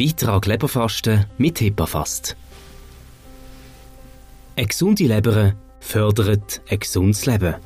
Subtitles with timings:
[0.00, 2.34] Beitrag Leberfasten mit HEPA-Fast.
[4.56, 7.56] Eine gesunde Leber fördert ein gesundes Leben.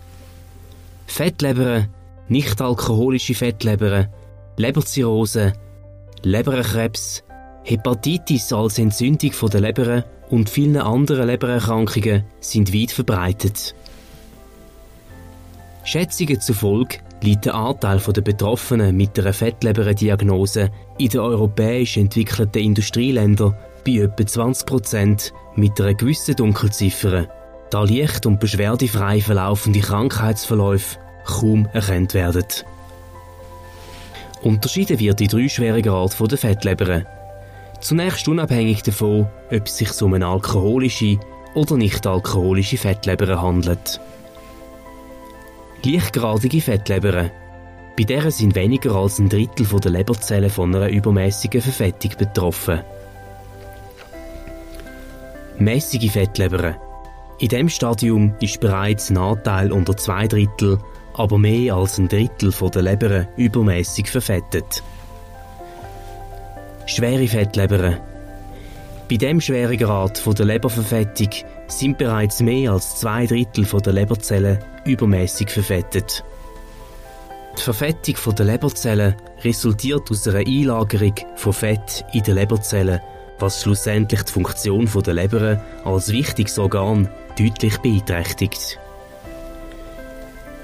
[1.06, 1.86] Fettleber,
[2.26, 4.08] nicht-alkoholische Fettleber,
[4.56, 5.52] Leberzirrhose,
[6.24, 7.22] Leberkrebs,
[7.62, 13.76] Hepatitis als Entzündung der Leber und viele andere Lebererkrankungen sind weit verbreitet.
[15.84, 23.56] Schätzungen zufolge liegt der Anteil der Betroffenen mit einer Fettleberdiagnose in den europäisch entwickelten Industrieländern
[23.84, 27.26] bei etwa 20 Prozent mit einer gewissen Dunkelziffer,
[27.70, 32.44] da leicht und beschwerdefrei verlaufende Krankheitsverläufe kaum erkannt werden.
[34.42, 37.02] Unterschieden wird die drei Schweregrade der Fettleber.
[37.80, 41.18] Zunächst unabhängig davon, ob es sich um eine alkoholische
[41.54, 44.00] oder nicht alkoholische Fettleber handelt.
[45.84, 47.30] Gleichgradige Fettleber.
[47.94, 52.80] Bei deren sind weniger als ein Drittel der Leberzellen von einer übermäßigen Verfettung betroffen.
[55.58, 56.76] Mäßige Fettleber.
[57.38, 60.78] In diesem Stadium ist bereits ein Anteil unter zwei Drittel,
[61.12, 64.82] aber mehr als ein Drittel der Leber übermäßig verfettet.
[66.86, 67.98] Schwere Fettleber.
[69.08, 71.28] Bei dem schweren Grad der Leberverfettung
[71.66, 76.24] sind bereits mehr als zwei Drittel der Leberzellen übermäßig verfettet.
[77.58, 83.00] Die Verfettung der Leberzellen resultiert aus einer Einlagerung von Fett in den Leberzellen,
[83.38, 88.78] was schlussendlich die Funktion der Leber als wichtiges Organ deutlich beeinträchtigt.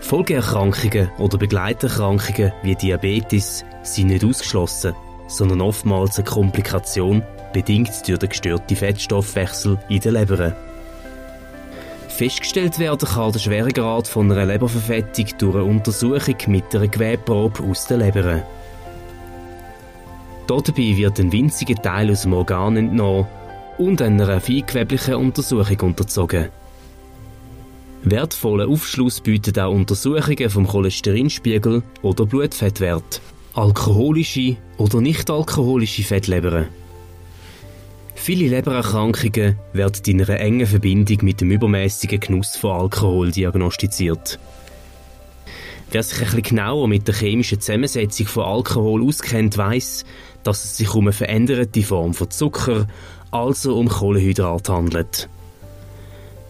[0.01, 4.95] Folgeerkrankungen oder Begleiterkrankungen wie Diabetes sind nicht ausgeschlossen,
[5.29, 10.57] sondern oftmals eine Komplikation bedingt durch den gestörten Fettstoffwechsel in der Leber.
[12.09, 17.87] Festgestellt werden kann der Schweregrad von einer Leberverfettung durch eine Untersuchung mit einer Gewebeprobe aus
[17.87, 18.43] der Leber.
[20.47, 23.27] Dabei wird ein winziger Teil aus dem Organ entnommen
[23.79, 26.49] und einer feingeweblichen Untersuchung unterzogen.
[28.03, 33.21] Wertvollen Aufschluss bieten auch Untersuchungen vom Cholesterinspiegel oder Blutfettwert,
[33.55, 36.67] alkoholische oder nicht alkoholische Fettleber.
[38.23, 44.39] Viele Lebererkrankungen werden in einer engen Verbindung mit dem übermäßigen Genuss von Alkohol diagnostiziert.
[45.91, 50.05] Wer sich bisschen genauer mit der chemischen Zusammensetzung von Alkohol auskennt, weiß,
[50.43, 52.87] dass es sich um eine veränderte Form von Zucker,
[53.31, 55.31] also um Kohlenhydrat handelt.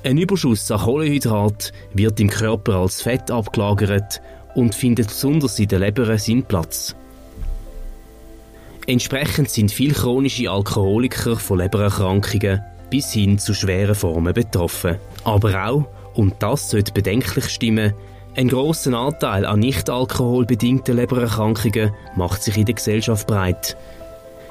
[0.02, 4.20] Ein Überschuss an Kohlenhydrat wird im Körper als Fett abgelagert
[4.56, 6.97] und findet besonders in der Leber seinen Platz.
[8.91, 14.97] Entsprechend sind viele chronische Alkoholiker von Lebererkrankungen bis hin zu schweren Formen betroffen.
[15.23, 15.84] Aber auch,
[16.15, 17.95] und das sollte bedenklich stimmen,
[18.34, 23.77] ein grosser Anteil an nicht alkoholbedingten Lebererkrankungen macht sich in der Gesellschaft breit.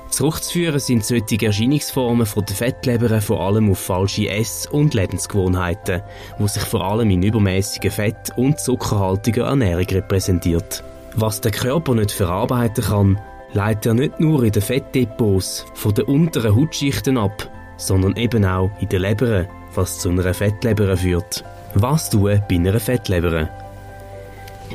[0.09, 6.01] Zurückzuführen sind solche Erscheinungsformen von der Fettleber vor allem auf falsche Ess- und Lebensgewohnheiten,
[6.37, 10.81] wo sich vor allem in übermäßiger Fett- und zuckerhaltiger Ernährung repräsentiert.
[11.15, 13.19] Was der Körper nicht verarbeiten kann,
[13.53, 18.71] leitet er nicht nur in den Fettdepots von den unteren Hautschichten ab, sondern eben auch
[18.79, 21.43] in der Leber, was zu einer Fettleber führt.
[21.75, 23.49] Was tun bei einer Fettleber?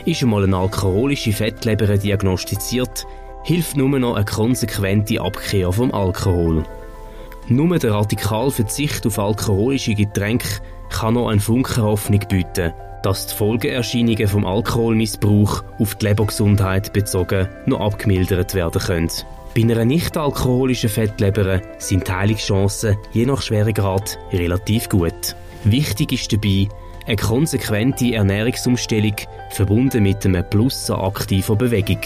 [0.05, 3.07] Ist einmal eine alkoholische Fettleber diagnostiziert,
[3.45, 6.65] hilft nur noch eine konsequente Abkehr vom Alkohol.
[7.49, 10.49] Nur der radikale Verzicht auf alkoholische Getränke
[10.89, 12.73] kann noch einen Funken Hoffnung bieten,
[13.05, 19.11] dass die Folgeerscheinungen vom Alkoholmissbrauch auf die Lebergesundheit bezogen noch abgemildert werden können.
[19.55, 25.37] Bei einer nicht-alkoholischen Fettleber sind die Heilungschancen je nach Schweregrad relativ gut.
[25.65, 26.69] Wichtig ist dabei
[27.07, 29.15] eine konsequente Ernährungsumstellung
[29.51, 32.01] verbunden mit einem Plus an aktiver Bewegung.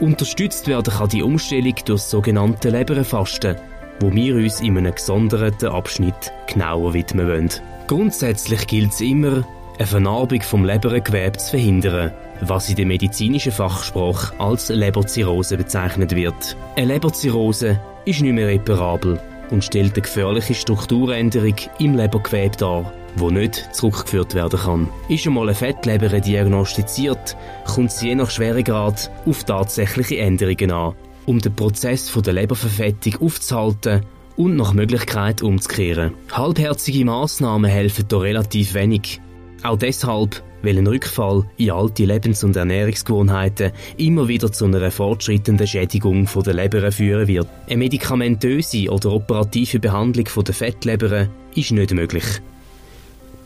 [0.00, 3.56] Unterstützt werden kann die Umstellung durch das sogenannte Leberfasten,
[4.00, 7.50] wo wir uns in einem gesonderten Abschnitt genauer widmen wollen.
[7.86, 9.44] Grundsätzlich gilt es immer,
[9.82, 16.56] eine Vernarbung vom Lebergewebe zu verhindern, was in der medizinischen Fachsprache als Leberzirrhose bezeichnet wird.
[16.76, 19.20] Eine Leberzirrhose ist nicht mehr reparabel
[19.50, 24.88] und stellt eine gefährliche Strukturänderung im Lebergewebe dar, wo nicht zurückgeführt werden kann.
[25.08, 27.36] Ist einmal eine Fettleber diagnostiziert,
[27.66, 30.94] kommt sie je nach Schweregrad auf tatsächliche Änderungen an,
[31.26, 34.02] um den Prozess der Leberverfettung aufzuhalten
[34.36, 36.14] und nach Möglichkeit umzukehren.
[36.30, 39.20] Halbherzige Massnahmen helfen hier relativ wenig.
[39.62, 45.68] Auch deshalb, weil ein Rückfall in alte Lebens- und Ernährungsgewohnheiten immer wieder zu einer fortschreitenden
[45.68, 47.46] Schädigung der Leber führen wird.
[47.68, 52.24] Eine medikamentöse oder operative Behandlung der Fettleber ist nicht möglich.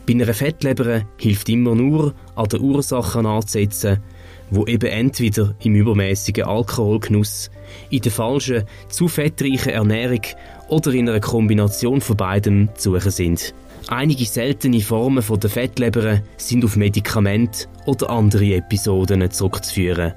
[0.07, 3.99] Bei einer Fettleber hilft immer nur, an den Ursachen anzusetzen,
[4.49, 7.51] wo eben entweder im übermäßigen Alkoholgenuss,
[7.91, 10.21] in der falschen, zu fettreichen Ernährung
[10.69, 13.53] oder in einer Kombination von beidem zu suchen sind.
[13.89, 20.13] Einige seltene Formen von der Fettleber sind auf Medikamente oder andere Episoden zurückzuführen.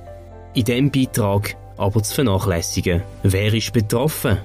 [0.54, 3.02] In diesem Beitrag aber zu vernachlässigen.
[3.22, 4.38] Wer ist betroffen?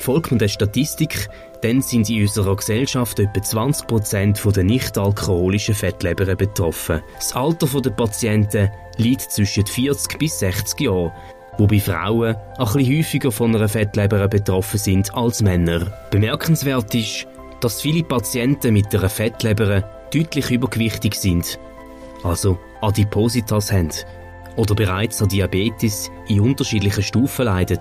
[0.00, 1.28] Folgt man der Statistik,
[1.62, 7.00] dann sind in unserer Gesellschaft etwa 20% der nicht-alkoholischen Fettleberen betroffen.
[7.14, 11.12] Das Alter der Patienten liegt zwischen 40 bis 60 Jahren,
[11.58, 15.92] wobei Frauen ein bisschen häufiger von einer Fettleber betroffen sind als Männer.
[16.10, 17.26] Bemerkenswert ist,
[17.60, 19.80] dass viele Patienten mit einer Fettleber
[20.12, 21.58] deutlich übergewichtig sind,
[22.22, 23.90] also Adipositas haben
[24.56, 27.78] oder bereits an Diabetes in unterschiedlichen Stufen leiden.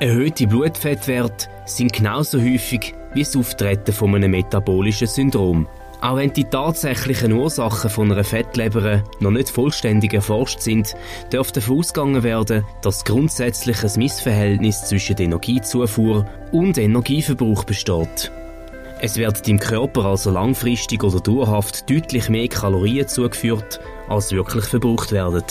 [0.00, 5.68] Erhöhte Blutfettwerte sind genauso häufig wie das Auftreten von einem metabolischen Syndrom.
[6.00, 10.96] Auch wenn die tatsächlichen Ursachen von einer Fettleber noch nicht vollständig erforscht sind,
[11.32, 18.32] dürfte davon ausgegangen werden, dass grundsätzlich ein Missverhältnis zwischen Energiezufuhr und Energieverbrauch besteht.
[19.04, 25.10] Es wird dem Körper also langfristig oder dauerhaft deutlich mehr Kalorien zugeführt, als wirklich verbraucht
[25.10, 25.42] werden.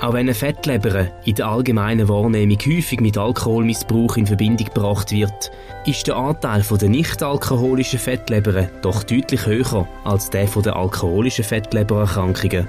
[0.00, 5.52] Auch wenn eine Fettleber in der allgemeinen Wahrnehmung häufig mit Alkoholmissbrauch in Verbindung gebracht wird,
[5.86, 12.66] ist der Anteil der nicht-alkoholischen Fettleberen doch deutlich höher als der der alkoholischen Fettlebererkrankungen.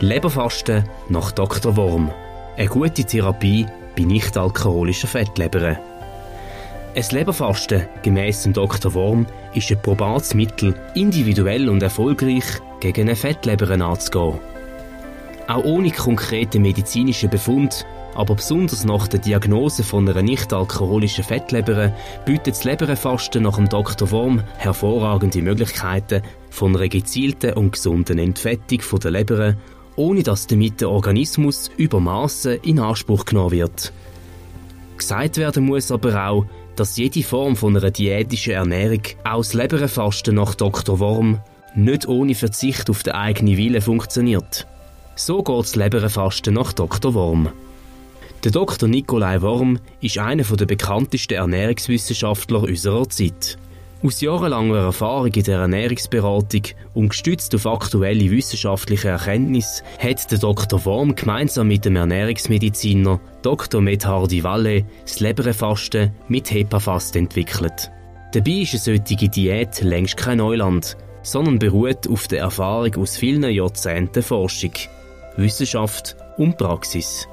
[0.00, 1.74] Leberfasten nach Dr.
[1.78, 2.10] Worm.
[2.58, 3.64] Eine gute Therapie
[3.96, 5.78] bei nicht-alkoholischen Fettleberen.
[6.94, 8.92] Ein Leberfasten gemäss Dr.
[8.92, 12.44] Worm ist ein probates Mittel, individuell und erfolgreich
[12.80, 14.38] gegen eine Fettleber anzugehen.
[15.48, 17.84] Auch ohne konkreten medizinischen Befund,
[18.14, 21.92] aber besonders nach der Diagnose von einer nicht-alkoholischen Fettleber
[22.24, 24.10] bietet das Leberfasten nach dem Dr.
[24.10, 29.54] Worm hervorragende Möglichkeiten von einer gezielten und gesunden Entfettung der Leber,
[29.96, 33.92] ohne dass damit der Organismus über Massen in Anspruch genommen wird.
[34.96, 36.46] Gesagt werden muss aber auch,
[36.76, 40.98] dass jede Form von einer diätischen Ernährung, auch das Leberfasten nach Dr.
[40.98, 41.40] Worm,
[41.74, 44.66] nicht ohne Verzicht auf den eigenen Willen funktioniert.
[45.14, 47.14] So geht das Leberfasten nach Dr.
[47.14, 47.50] Worm.
[48.44, 48.88] Der Dr.
[48.88, 53.56] Nikolai Worm ist einer der bekanntesten Ernährungswissenschaftler unserer Zeit.
[54.04, 56.62] Aus jahrelanger Erfahrung in der Ernährungsberatung
[56.92, 60.84] und gestützt auf aktuelle wissenschaftliche Erkenntnisse hat der Dr.
[60.84, 63.80] Worm gemeinsam mit dem Ernährungsmediziner Dr.
[63.80, 67.92] Medhardi Walle das Leberfasten mit HEPA-Fast entwickelt.
[68.32, 73.44] Dabei ist eine solche Diät längst kein Neuland, sondern beruht auf der Erfahrung aus vielen
[73.44, 74.72] Jahrzehnten Forschung.
[75.36, 77.28] Wissenschaft und Praxis.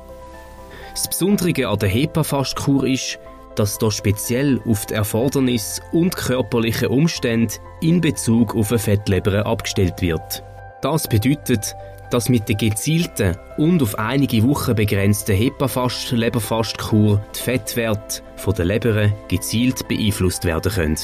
[0.91, 3.17] Das Besondere an der HEPA-Fastkur ist,
[3.55, 10.01] dass hier speziell auf die Erfordernisse und körperlichen Umstände in Bezug auf eine Fettleber abgestellt
[10.01, 10.43] wird.
[10.81, 11.75] Das bedeutet,
[12.09, 18.21] dass mit der gezielten und auf einige Wochen begrenzten HEPA-Leberfastkur die Fettwerte
[18.57, 20.97] der Leber gezielt beeinflusst werden können.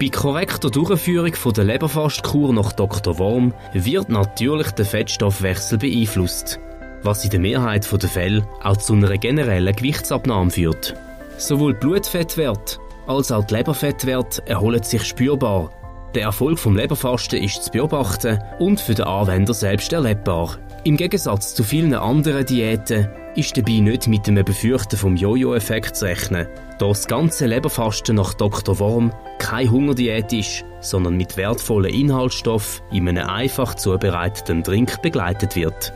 [0.00, 3.18] Bei korrekter Durchführung der Leberfastkur nach Dr.
[3.18, 6.58] Worm wird natürlich der Fettstoffwechsel beeinflusst,
[7.04, 10.94] was in der Mehrheit der Fälle auch zu einer generellen Gewichtsabnahme führt.
[11.36, 15.70] Sowohl Blutfettwert als auch die Leberfettwert erholen sich spürbar.
[16.14, 20.56] Der Erfolg vom Leberfasten ist zu beobachten und für den Anwender selbst erlebbar.
[20.84, 26.04] Im Gegensatz zu vielen anderen Diäten ist dabei nicht mit dem Befürchten vom Jojo-Effekt zu
[26.06, 26.46] rechnen,
[26.78, 28.78] da das ganze Leberfasten nach Dr.
[28.78, 35.92] Worm keine Hungerdiät ist, sondern mit wertvollen Inhaltsstoffen in einem einfach zubereiteten Drink begleitet wird.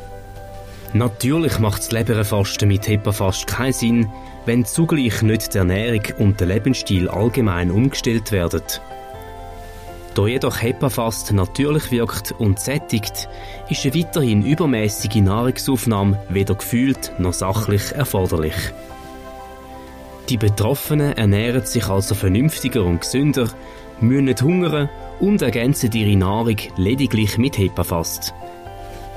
[0.94, 4.12] Natürlich macht das Leberfasten mit HEPA-Fast keinen Sinn,
[4.46, 8.62] wenn zugleich nicht die Ernährung und der Lebensstil allgemein umgestellt werden.
[10.14, 13.28] Da jedoch HEPA-Fast natürlich wirkt und sättigt,
[13.68, 18.56] ist eine weiterhin übermäßige Nahrungsaufnahme weder gefühlt noch sachlich erforderlich.
[20.30, 23.48] Die Betroffenen ernähren sich also vernünftiger und gesünder,
[24.00, 24.88] müssen nicht hungern
[25.20, 28.34] und ergänzen ihre Nahrung lediglich mit HEPA-Fast.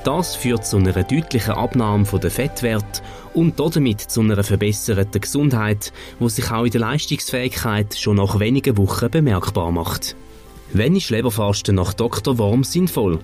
[0.03, 3.03] Das führt zu einer deutlichen Abnahme der Fettwert
[3.35, 8.77] und damit zu einer verbesserten Gesundheit, wo sich auch in der Leistungsfähigkeit schon nach wenigen
[8.77, 10.15] Wochen bemerkbar macht.
[10.73, 12.39] Wenn ist Leberfasten nach Dr.
[12.39, 13.19] Worm sinnvoll?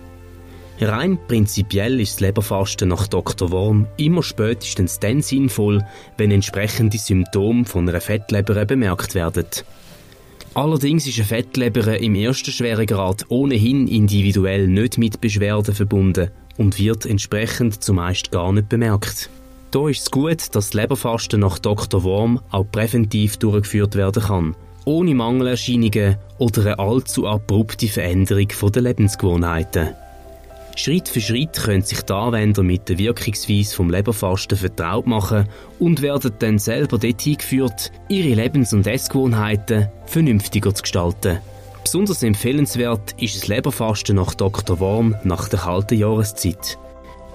[0.80, 3.50] Rein prinzipiell ist das Leberfasten nach Dr.
[3.50, 5.84] Worm immer spätestens dann sinnvoll,
[6.18, 9.48] wenn entsprechende Symptome von einer Fettleber bemerkt werden.
[10.54, 17.06] Allerdings ist eine Fettleber im ersten Schweregrad ohnehin individuell nicht mit Beschwerden verbunden und wird
[17.06, 19.30] entsprechend zumeist gar nicht bemerkt.
[19.72, 22.04] Da ist es gut, dass das Leberfasten nach Dr.
[22.04, 24.56] Worm auch präventiv durchgeführt werden kann–
[24.88, 29.90] ohne Mangelerscheinungen oder eine allzu abrupte Veränderung der Lebensgewohnheiten.
[30.78, 35.50] Schritt für Schritt können sich die Anwender mit der Wirkungsweise vom Leberfasten vertraut machen
[35.80, 41.40] und werden dann selber dorthin geführt, ihre Lebens- und Essgewohnheiten vernünftiger zu gestalten.
[41.88, 44.78] Besonders empfehlenswert ist das Leberfasten nach Dr.
[44.82, 46.78] Worm nach der kalten Jahreszeit.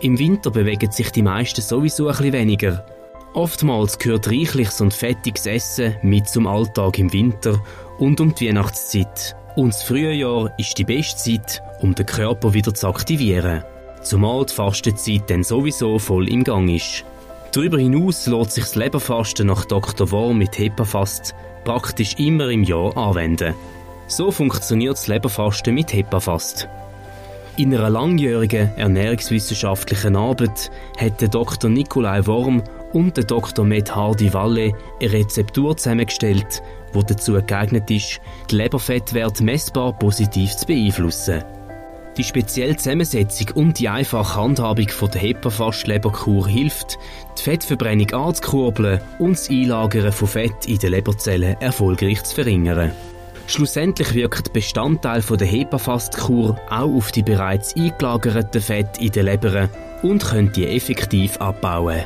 [0.03, 2.85] Im Winter bewegen sich die meisten sowieso ein weniger.
[3.33, 7.63] Oftmals gehört reichliches und fettiges Essen mit zum Alltag im Winter
[7.99, 9.35] und um die Weihnachtszeit.
[9.57, 13.65] Und das Frühjahr ist die beste Zeit, um den Körper wieder zu aktivieren.
[14.03, 17.07] Zumal die Fastenzeit dann sowieso voll im Gang ist.
[17.53, 20.11] Darüber hinaus lässt sich das Leberfasten nach Dr.
[20.11, 23.55] Worm mit HEPA-Fast praktisch immer im Jahr anwenden.
[24.07, 26.69] So funktioniert das Leberfasten mit HEPA-Fast.
[27.57, 31.69] In einer langjährigen ernährungswissenschaftlichen Arbeit hat der Dr.
[31.69, 33.65] Nikolai Worm und der Dr.
[33.65, 36.63] Med Hardy Walle eine Rezeptur zusammengestellt,
[36.95, 41.45] die dazu geeignet ist, die Leberfettwerte messbar positiv zu beeinflussen.
[42.17, 46.99] Die spezielle Zusammensetzung und die einfache Handhabung von der HEPA-Fast-Leberkur hilft,
[47.39, 52.93] die Fettverbrennung anzukurbeln und das Einlagern von Fett in den Leberzellen erfolgreich zu verringern.
[53.47, 59.69] Schlussendlich wirkt Bestandteil der HEPA-Fast-Kur auch auf die bereits eingelagerten Fett in der Leber
[60.03, 62.05] und können die effektiv abbauen.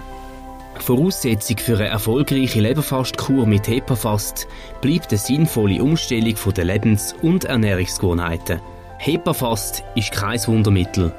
[0.81, 4.47] Voraussetzung für eine erfolgreiche Leberfastkur mit HEPA-Fast
[4.81, 8.61] bleibt eine sinnvolle Umstellung der Lebens- und Ernährungsgewohnheiten.
[8.99, 11.13] HEPA-Fast ist kein Wundermittel,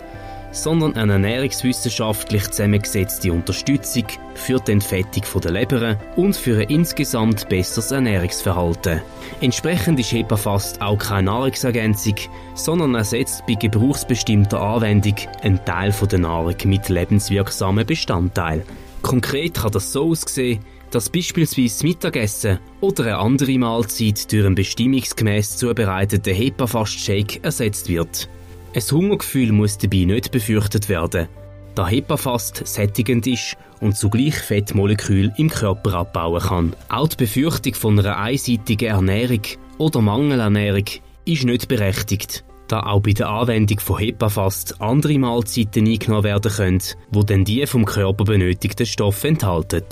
[0.51, 7.91] sondern eine ernährungswissenschaftlich zusammengesetzte Unterstützung für die Entfettung der Leber und für ein insgesamt besseres
[7.91, 9.01] Ernährungsverhalten.
[9.41, 12.15] Entsprechend ist HEPA-Fast auch keine Nahrungsergänzung,
[12.55, 18.63] sondern ersetzt bei gebrauchsbestimmter Anwendung einen Teil der Nahrung mit lebenswirksamen Bestandteilen.
[19.01, 20.59] Konkret kann das so aussehen,
[20.91, 28.29] dass beispielsweise das Mittagessen oder eine andere Mahlzeit durch einen bestimmungsgemäß zubereiteten HEPA-Fast-Shake ersetzt wird.
[28.77, 31.27] Ein Hungergefühl muss dabei nicht befürchtet werden,
[31.73, 36.75] da HEPA-Fast sättigend ist und zugleich Fettmoleküle im Körper abbauen kann.
[36.87, 39.41] Auch die Befürchtung von einer einseitigen Ernährung
[39.79, 40.85] oder Mangelernährung
[41.25, 46.83] ist nicht berechtigt da auch bei der Anwendung von HEPA-Fast andere Mahlzeiten eingenommen werden können,
[47.09, 49.85] wo dann die vom Körper benötigten Stoffe enthalten.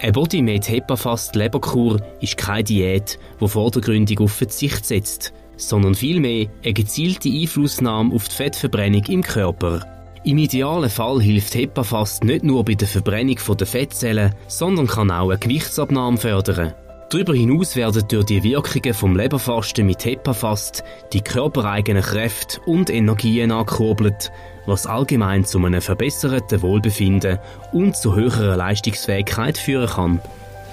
[0.00, 6.72] Eine Bodymade HEPA-Fast Leberkur ist keine Diät, die vordergründig auf Verzicht setzt, sondern vielmehr eine
[6.72, 9.80] gezielte Einflussnahme auf die Fettverbrennung im Körper.
[10.24, 15.30] Im idealen Fall hilft HEPA-Fast nicht nur bei der Verbrennung der Fettzellen, sondern kann auch
[15.30, 16.74] eine Gewichtsabnahme fördern.
[17.10, 20.82] Darüber hinaus werden durch die Wirkungen vom Leberfasten mit HEPA-Fast
[21.12, 24.32] die körpereigenen Kräfte und Energien angekurbelt,
[24.66, 27.38] was allgemein zu einem verbesserten Wohlbefinden
[27.72, 30.20] und zu höherer Leistungsfähigkeit führen kann.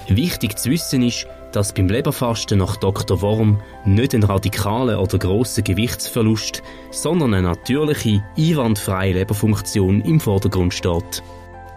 [0.08, 3.20] Wichtig zu wissen ist, dass beim Leberfasten nach Dr.
[3.22, 11.22] Worm nicht ein radikaler oder grosser Gewichtsverlust, sondern eine natürliche, einwandfreie Leberfunktion im Vordergrund steht.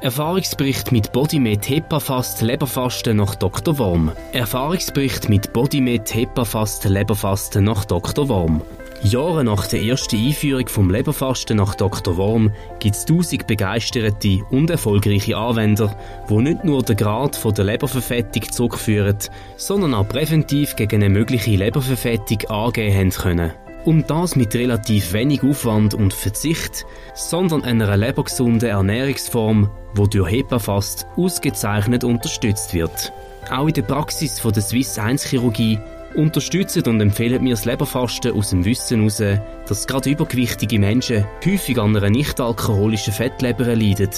[0.01, 3.79] Erfahrungsbericht mit Bodymed HEPA-Fast Leberfasten nach Dr.
[3.79, 4.11] Worm.
[4.31, 8.29] Erfahrungsbericht mit Bodymed HEPA-Fast Leberfasten nach Dr.
[8.29, 8.61] Worm.
[9.03, 12.17] Jahre nach der ersten Einführung vom Leberfasten nach Dr.
[12.17, 15.95] Worm gibt es tausend begeisterte und erfolgreiche Anwender,
[16.29, 19.17] die nicht nur den Grad der Leberverfettung zurückführen,
[19.55, 23.51] sondern auch präventiv gegen eine mögliche Leberverfettung angehen können.
[23.85, 31.05] Und das mit relativ wenig Aufwand und Verzicht, sondern einer lebergesunden Ernährungsform, die durch HEPA-Fast
[31.15, 33.13] ausgezeichnet unterstützt wird.
[33.49, 35.79] Auch in der Praxis von der Swiss 1 Chirurgie
[36.15, 41.79] unterstützen und empfehlen mir das Leberfasten aus dem Wissen heraus, dass gerade übergewichtige Menschen häufig
[41.79, 44.09] an einer nicht-alkoholischen Fettleber leiden,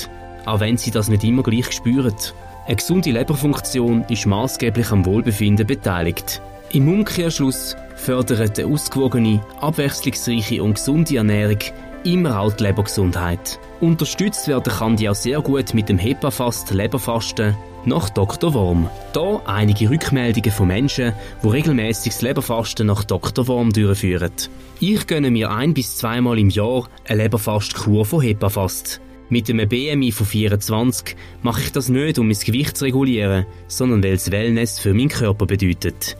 [0.45, 2.15] auch wenn sie das nicht immer gleich spüren.
[2.65, 6.41] Eine gesunde Leberfunktion ist maßgeblich am Wohlbefinden beteiligt.
[6.71, 11.57] Im Umkehrschluss fördert eine ausgewogene, abwechslungsreiche und gesunde Ernährung
[12.03, 13.59] immer auch die Lebergesundheit.
[13.81, 17.55] Unterstützt werden kann die auch sehr gut mit dem HEPA-Fast Leberfasten
[17.85, 18.53] nach Dr.
[18.53, 18.89] Worm.
[19.13, 23.47] Da einige Rückmeldungen von Menschen, die regelmäßig das Leberfasten nach Dr.
[23.47, 24.31] Worm durchführen.
[24.79, 29.01] Ich gönne mir ein bis zweimal im Jahr eine Leberfastkur von HEPA-Fast.
[29.29, 34.03] Mit einem BMI von 24 mache ich das nicht, um mein Gewicht zu regulieren, sondern
[34.03, 36.17] weil es Wellness für meinen Körper bedeutet.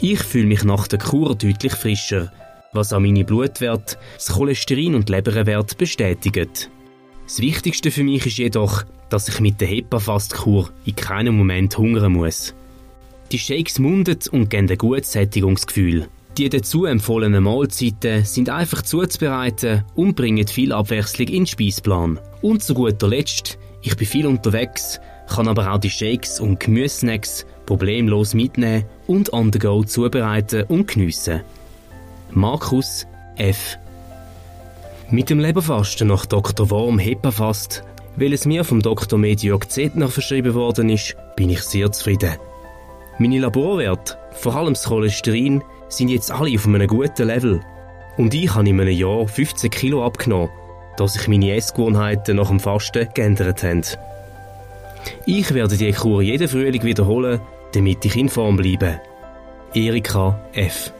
[0.00, 2.32] Ich fühle mich nach der Kur deutlich frischer,
[2.72, 6.48] was auch meine Blutwerte, das Cholesterin und Leberwert bestätigen.
[7.24, 12.12] Das Wichtigste für mich ist jedoch, dass ich mit der HEPA-Fastkur in keinem Moment hungern
[12.12, 12.54] muss.
[13.32, 16.08] Die Shakes mundet und geben ein gutes Sättigungsgefühl.
[16.38, 22.18] Die dazu empfohlenen Mahlzeiten sind einfach zuzubereiten und bringen viel Abwechslung in den Speisplan.
[22.40, 27.46] Und zu guter Letzt, ich bin viel unterwegs, kann aber auch die Shakes und Gemüsesnacks
[27.66, 31.42] problemlos mitnehmen und on the go zubereiten und geniessen.
[32.30, 33.76] Markus F.
[35.10, 36.70] Mit dem Leberfasten nach Dr.
[36.70, 37.82] Worm Hepafast,
[38.16, 39.18] weil es mir vom Dr.
[39.18, 42.36] Mediok Zetner verschrieben worden ist, bin ich sehr zufrieden.
[43.18, 47.60] Meine Laborwerte, vor allem das Cholesterin, sind jetzt alle auf einem guten Level.
[48.16, 50.50] Und ich habe in einem Jahr 15 Kilo abgenommen,
[50.96, 53.82] da sich meine Essgewohnheiten nach dem Fasten geändert haben.
[55.26, 57.40] Ich werde die Kur jeden Frühling wiederholen,
[57.72, 59.00] damit ich in Form bleibe.
[59.74, 60.92] Erika F.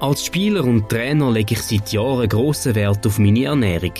[0.00, 3.94] Als Spieler und Trainer lege ich seit Jahren grossen Wert auf meine Ernährung.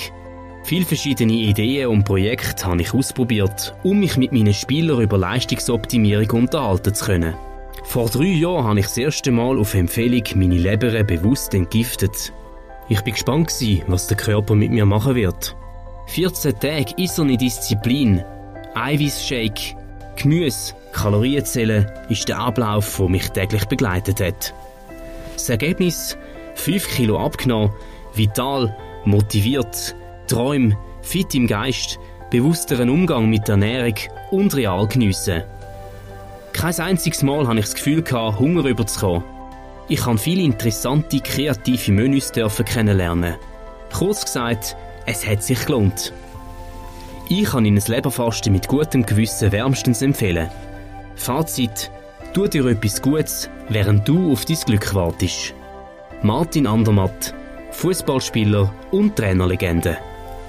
[0.64, 6.30] Viele verschiedene Ideen und Projekte habe ich ausprobiert, um mich mit meinen Spielern über Leistungsoptimierung
[6.30, 7.34] unterhalten zu können.
[7.84, 12.32] Vor drei Jahren habe ich das erste Mal auf Empfehlung meine Leber bewusst entgiftet.
[12.88, 13.52] Ich bin gespannt
[13.88, 15.54] was der Körper mit mir machen wird.
[16.06, 18.24] 14 Tage iserne Disziplin,
[18.74, 19.76] Eiweißshake,
[20.16, 24.54] Gemüse, Kalorienzählen ist der Ablauf, der mich täglich begleitet hat.
[25.34, 26.16] Das Ergebnis?
[26.54, 27.70] 5 Kilo abgenommen,
[28.14, 29.94] vital, motiviert,
[30.28, 31.98] träum, fit im Geist,
[32.30, 33.94] bewussteren Umgang mit der Ernährung
[34.30, 35.42] und real geniessen.
[36.52, 38.04] Kein einziges Mal hatte ich das Gefühl,
[38.38, 39.24] Hunger überzukommen.
[39.88, 43.34] Ich habe viele interessante, kreative Menüs kennenlernen.
[43.92, 44.76] Kurz gesagt,
[45.06, 46.12] es hat sich gelohnt.
[47.28, 50.50] Ich kann Ihnen das Leberfasten mit gutem Gewissen wärmstens empfehlen.
[51.16, 51.90] Fazit,
[52.32, 55.54] tu dir etwas Gutes, während du auf dein Glück wartest.
[56.22, 57.34] Martin Andermatt,
[57.72, 59.98] Fußballspieler und Trainerlegende.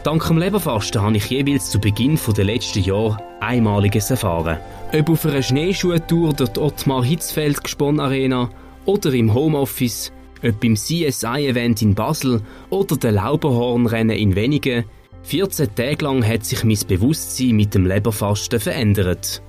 [0.06, 4.60] Dank dem Leberfasten habe ich jeweils zu Beginn der letzten Jahre Einmaliges erfahren.
[4.94, 8.52] Ob auf einer Schneeschuhtour durch die Ottmar Hitzfeld Gesponn Arena
[8.86, 10.12] oder im Homeoffice,
[10.44, 14.86] ob beim CSI-Event in Basel oder der Lauberhornrennen in Wenigen,
[15.24, 19.42] 14 Tage lang hat sich mein Bewusstsein mit dem Leberfasten verändert.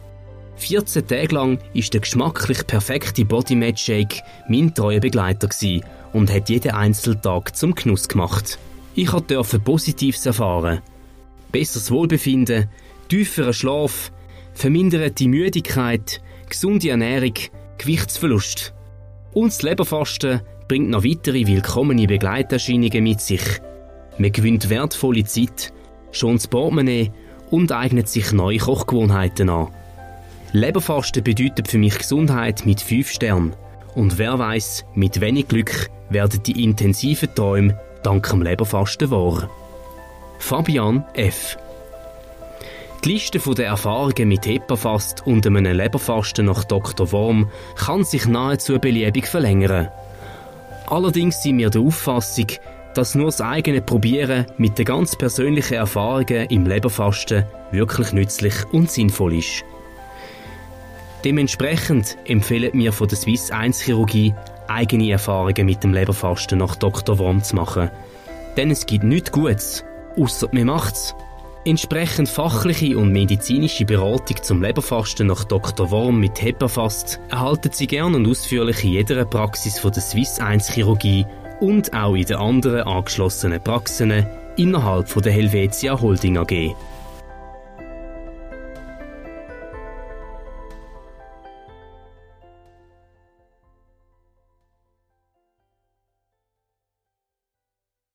[0.54, 5.84] 14 Tage lang ist der geschmacklich perfekte Bodymatch Shake mein treuer Begleiter gewesen
[6.14, 8.58] und hat jeden einzelnen Tag zum Genuss gemacht.
[8.98, 10.80] Ich durfte Positives erfahren.
[11.52, 12.70] Besseres Wohlbefinden,
[13.10, 14.10] tieferer Schlaf,
[14.54, 17.34] verminderte Müdigkeit, gesunde Ernährung,
[17.76, 18.72] Gewichtsverlust.
[19.34, 23.42] Und das Leberfasten bringt noch weitere willkommene Begleiterscheinungen mit sich.
[24.16, 25.74] Man gewinnt wertvolle Zeit,
[26.10, 27.12] schont das Portemonnaie
[27.50, 29.68] und eignet sich neue Kochgewohnheiten an.
[30.52, 33.52] Leberfasten bedeutet für mich Gesundheit mit 5 Sternen.
[33.94, 39.50] Und wer weiß, mit wenig Glück werden die intensiven Träume dank dem Leberfasten wahr.
[40.38, 41.58] Fabian F.
[43.04, 47.10] Die Liste der Erfahrungen mit Hepafast und einem Leberfasten nach Dr.
[47.10, 49.88] Worm kann sich nahezu beliebig verlängern.
[50.86, 52.46] Allerdings sind wir der Auffassung,
[52.94, 58.88] dass nur das eigene Probieren mit den ganz persönlichen Erfahrungen im Leberfasten wirklich nützlich und
[58.88, 59.64] sinnvoll ist.
[61.24, 64.32] Dementsprechend empfehlen wir von der Swiss 1 Chirurgie
[64.68, 67.18] eigene Erfahrungen mit dem Leberfasten nach Dr.
[67.18, 67.90] Worm zu machen.
[68.56, 69.84] Denn es gibt nichts Gutes,
[70.16, 71.14] außer man macht's.
[71.64, 75.90] Entsprechend fachliche und medizinische Beratung zum Leberfasten nach Dr.
[75.90, 80.70] Worm mit Hepafast erhalten Sie gern und ausführlich in jeder Praxis von der Swiss 1
[80.70, 81.26] Chirurgie
[81.60, 84.26] und auch in den anderen angeschlossenen Praxen
[84.56, 86.74] innerhalb von der Helvetia Holding AG.